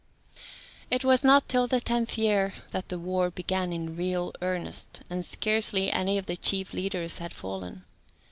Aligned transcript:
It 0.89 1.05
was 1.05 1.23
not 1.23 1.47
till 1.47 1.67
the 1.67 1.79
tenth 1.79 2.17
year 2.17 2.55
that 2.71 2.89
the 2.89 2.97
war 2.97 3.29
began 3.29 3.71
in 3.71 3.95
real 3.95 4.33
earnest, 4.41 5.03
and 5.11 5.23
scarcely 5.23 5.91
any 5.91 6.17
of 6.17 6.25
the 6.25 6.37
chief 6.37 6.73
leaders 6.73 7.19
had 7.19 7.31
fallen. 7.35 7.83